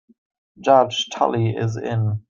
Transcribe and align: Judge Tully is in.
Judge 0.59 1.09
Tully 1.13 1.55
is 1.55 1.77
in. 1.77 2.17